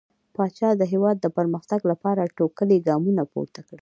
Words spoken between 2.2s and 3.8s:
ټوکلي ګامونه پورته کړل.